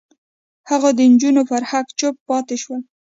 هغوی 0.69 0.91
د 0.95 0.99
نجونو 1.11 1.41
پر 1.49 1.61
حق 1.69 1.87
چوپ 1.99 2.15
پاتې 2.27 2.55
شول. 2.63 2.81